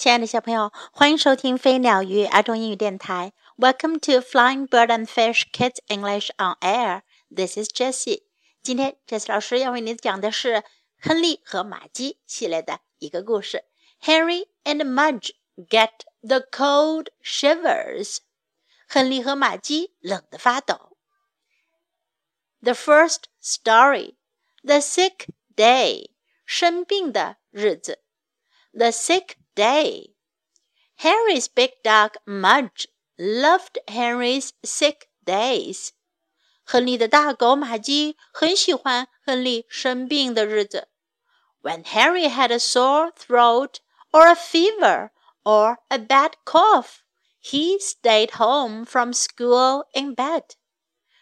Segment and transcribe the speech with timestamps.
[0.00, 3.32] 亲爱的小朋友，欢迎收听飞鸟鱼儿童英语电台。
[3.56, 7.02] Welcome to Flying Bird and Fish Kids English on Air.
[7.34, 8.22] This is Jessie.
[8.62, 10.62] 今天 Jessie 老师要为你讲的是
[11.00, 13.64] 亨利和玛姬系列的一个故事。
[14.00, 18.18] Henry and Mudge get the cold shivers.
[18.86, 20.96] 亨利和玛姬冷得发抖。
[22.60, 24.14] The first story,
[24.62, 25.26] the sick
[25.56, 26.10] day.
[26.44, 28.04] 生病的日子。
[28.72, 30.15] The sick day.
[30.97, 32.87] Henry's big dog Mudge
[33.17, 35.91] loved Henry's sick days.
[36.63, 40.87] 亨利的大狗玛姬很喜欢亨利生病的日子。
[41.61, 43.79] When Henry had a sore throat
[44.11, 45.09] or a fever
[45.43, 47.03] or a bad cough,
[47.43, 50.43] he stayed home from school in bed.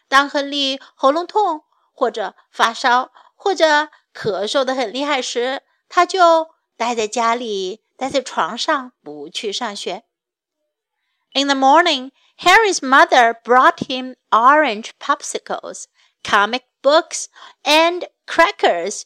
[0.08, 10.06] 当亨利喉咙痛或者发烧或者咳嗽的很厉害时，他就待在家里待在床上不去上学。
[11.34, 15.84] In the morning, Henry's mother brought him orange popsicles,
[16.24, 17.26] comic books,
[17.64, 19.04] and crackers.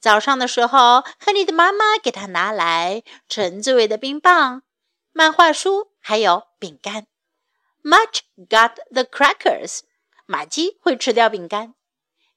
[0.00, 4.62] 早上的时候，亨利的妈妈给他拿来橙子味的冰棒、
[5.12, 7.06] 漫画书，还有饼干。
[7.82, 9.80] Mudge got the crackers.
[10.24, 11.74] 玛姬会吃掉饼干。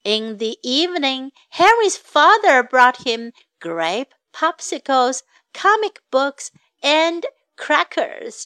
[0.04, 5.22] In the evening, Henry's father brought him grape popsicles,
[5.57, 6.49] comic books
[6.81, 7.25] and
[7.57, 8.45] crackers。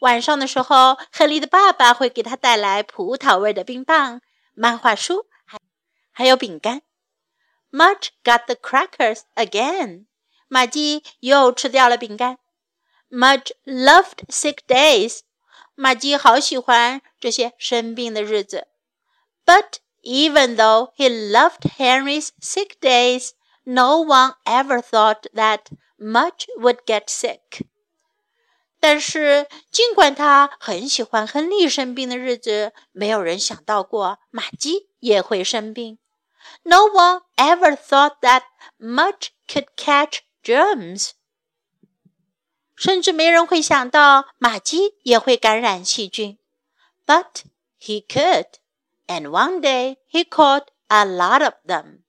[0.00, 4.20] 晚上的时候，亨利的爸爸会给他带来葡萄味的冰棒、
[4.54, 5.58] 漫画书，还
[6.10, 6.82] 还有饼干。
[7.70, 10.06] Mudge got the crackers again。
[10.48, 12.38] 玛姬又吃掉了饼干。
[13.10, 15.20] Mudge loved sick days。
[15.74, 18.68] 玛姬好喜欢这些生病的日子。
[19.46, 23.30] But even though he loved Henry's sick days,
[23.64, 25.66] no one ever thought that
[25.97, 27.65] Mudge would get sick。
[28.79, 35.97] 但是，尽管他很喜欢亨利生病的日子，没有人想到过玛姬也会生病。
[36.63, 38.43] No one ever thought that
[38.79, 41.13] Mudge could catch germs。
[42.75, 46.37] 甚至没人会想到玛姬也会感染细菌。
[47.07, 47.41] But
[47.81, 48.45] he could,
[49.07, 52.03] and one day he caught a lot of them。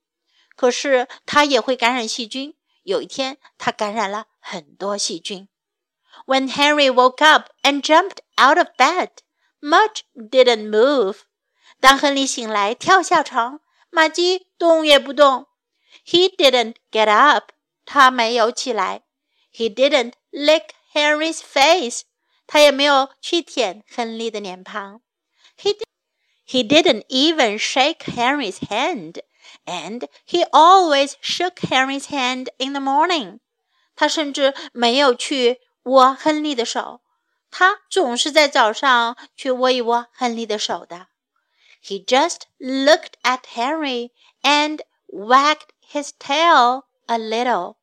[0.55, 2.55] 可是他也会感染细菌，
[2.88, 5.48] 有一天，他感染了很多细菌。
[6.26, 9.10] When Henry woke up and jumped out of bed,
[9.62, 11.22] Mudge didn't move.
[11.80, 15.48] 当亨利醒来，跳下床，玛姬动也不动。
[16.06, 17.52] He didn't get up.
[17.86, 19.04] 他没有起来。
[19.54, 22.04] He didn't lick Henry's face.
[22.46, 25.02] 他也没有去舔亨利的脸庞。
[25.58, 25.78] He
[26.46, 29.22] he didn't even shake Henry's hand
[29.66, 33.40] and he always shook Henry's hand in the morning.
[33.96, 37.02] 他甚至没有去握亨利的手，
[37.52, 41.08] 他总是在早上去握一握亨利的手的。
[41.84, 47.76] He just looked at Henry and wagged his tail a little.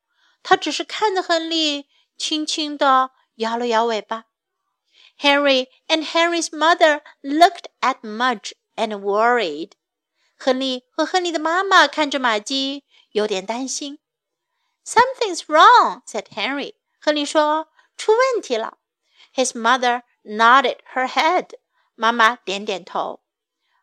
[0.42, 1.86] 他只是看着亨利，
[2.16, 4.24] 轻轻地摇了摇尾巴。
[5.20, 9.72] Henry and Henry's mother looked at Mudge and worried.
[10.36, 13.98] 亨利和亨利的妈妈看着玛姬，有点担心。
[14.84, 16.74] Something's wrong," said Henry.
[16.98, 18.78] 亨利说：“出问题了。”
[19.34, 21.50] His mother nodded her head.
[21.94, 23.20] 妈妈点点头。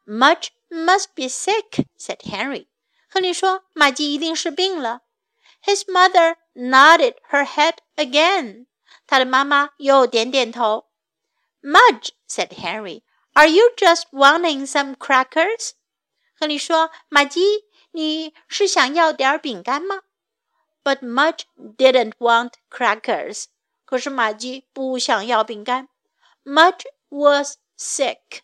[0.06, 2.68] Mudge must be sick," said Henry.
[3.08, 5.02] 亨利说：“玛姬一定是病了。”
[5.64, 8.66] His mother nodded her head again.
[9.06, 10.88] 他的妈妈又点点头。
[11.62, 13.04] Mudge," said Henry,
[13.34, 15.72] "are you just wanting some crackers?"
[16.42, 20.04] 亨利说：“玛姬，你是想要点饼干吗？”
[20.84, 23.46] But Mudge didn't want crackers。
[23.86, 25.88] 可是玛姬不想要饼干。
[26.44, 28.42] Mudge was sick,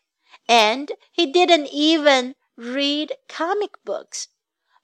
[0.48, 4.26] and he didn't even read comic books。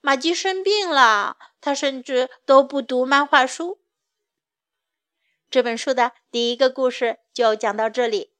[0.02, 3.80] 玛姬生病了，他甚至都不读漫画书。
[5.50, 8.34] 这本书的第一个故事就讲到这里。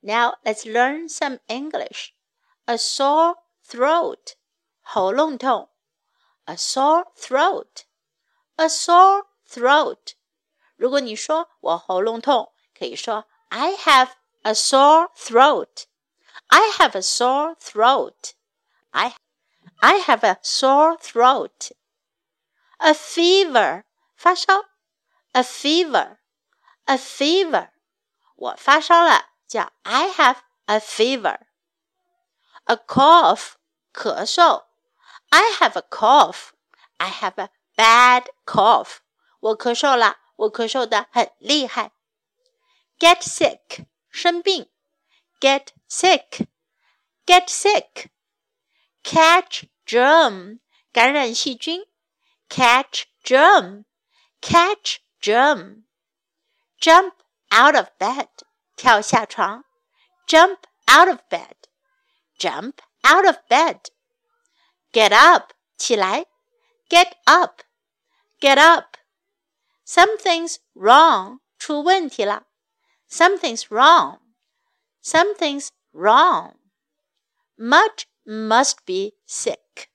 [0.00, 2.10] Now let's learn some English.
[2.66, 3.36] A sore
[3.68, 4.34] throat
[4.80, 5.70] 喉咙痛，
[6.44, 7.84] a sore throat
[8.56, 10.14] a sore throat。
[10.76, 14.10] 如果你说我喉咙痛，可以说 I have
[14.42, 18.32] a sore throat。I have a sore throat.
[18.90, 19.14] I
[19.80, 21.70] I have a sore throat.
[22.78, 23.84] A fever
[24.16, 24.64] 发烧，
[25.32, 26.18] a fever
[26.84, 27.70] a fever
[28.36, 31.38] 我发烧了，叫 I have a fever.
[32.64, 33.54] A cough
[33.92, 34.64] 咳嗽，
[35.30, 36.50] I have a cough.
[36.96, 38.98] I have a bad cough.
[39.40, 41.92] 我咳嗽了， 我咳嗽的很厉害。
[42.98, 44.70] Get sick，生病。
[45.40, 50.60] Get sick，get sick。Catch germ，
[50.92, 51.86] 感染细菌。
[52.48, 57.12] Catch germ，catch germ。Jump
[57.50, 58.28] out of bed，
[58.76, 59.64] 跳下床。
[60.26, 60.60] Jump
[60.90, 62.78] out of bed。Jump
[63.09, 63.79] out of bed.
[64.91, 66.27] Get up, 起来
[66.87, 67.61] ，get up,
[68.39, 68.97] get up.
[69.85, 72.45] Something's wrong, 出问题了。
[73.09, 74.19] Something's wrong,
[75.03, 76.55] something's wrong.
[77.57, 79.87] Mudge must be sick.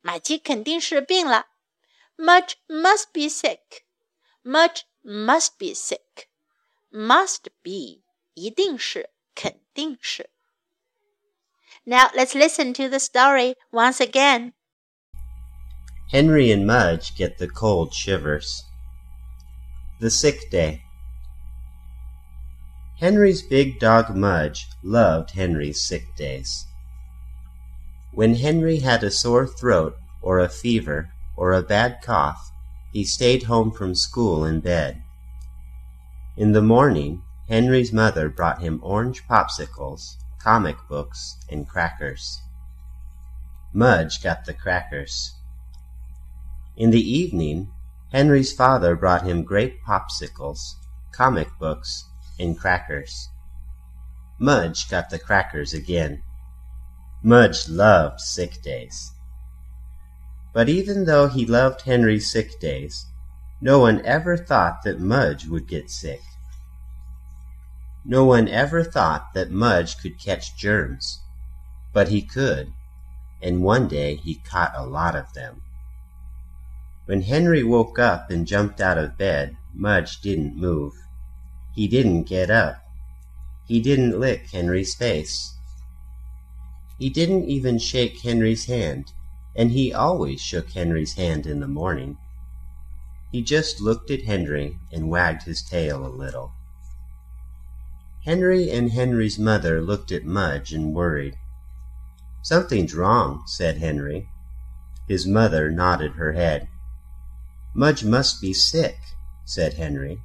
[0.00, 1.48] 马基肯定是病了。
[2.16, 3.84] Mudge must be sick.
[4.42, 6.28] Mudge must be sick.
[6.90, 8.02] Must be
[8.34, 10.30] 一定是，肯定是。
[11.84, 14.52] Now let's listen to the story once again.
[16.10, 18.64] Henry and Mudge get the cold shivers.
[19.98, 20.82] The Sick Day
[23.00, 26.66] Henry's big dog Mudge loved Henry's sick days.
[28.12, 32.52] When Henry had a sore throat or a fever or a bad cough,
[32.92, 35.02] he stayed home from school in bed.
[36.36, 42.42] In the morning, Henry's mother brought him orange popsicles, comic books, and crackers.
[43.72, 45.36] Mudge got the crackers.
[46.76, 47.70] In the evening,
[48.10, 50.74] Henry's father brought him great popsicles,
[51.12, 52.04] comic books,
[52.38, 53.28] and crackers.
[54.38, 56.22] Mudge got the crackers again.
[57.22, 59.12] Mudge loved sick days.
[60.52, 63.06] But even though he loved Henry's sick days,
[63.60, 66.20] no one ever thought that Mudge would get sick.
[68.04, 71.20] No one ever thought that Mudge could catch germs.
[71.92, 72.72] But he could,
[73.40, 75.62] and one day he caught a lot of them.
[77.04, 80.94] When Henry woke up and jumped out of bed, Mudge didn't move.
[81.74, 82.82] He didn't get up.
[83.66, 85.56] He didn't lick Henry's face.
[86.98, 89.12] He didn't even shake Henry's hand,
[89.56, 92.18] and he always shook Henry's hand in the morning.
[93.30, 96.52] He just looked at Henry and wagged his tail a little.
[98.24, 101.36] Henry and Henry's mother looked at Mudge and worried.
[102.42, 104.28] Something's wrong, said Henry.
[105.08, 106.68] His mother nodded her head.
[107.74, 108.98] Mudge must be sick,
[109.44, 110.22] said Henry.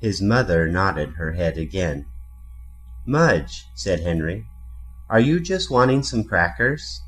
[0.00, 2.06] His mother nodded her head again.
[3.06, 4.46] Mudge, said Henry,
[5.08, 7.00] are you just wanting some crackers?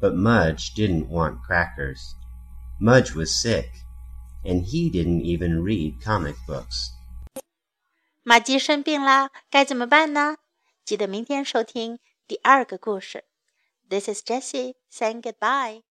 [0.00, 2.14] But Mudge didn't want crackers.
[2.78, 3.70] Mudge was sick,
[4.44, 6.92] and he didn't even read comic books.
[8.28, 10.38] 马吉生病啦，该怎么办呢？
[10.84, 13.22] 记得明天收听第二个故事。
[13.88, 15.84] This is Jessie saying goodbye.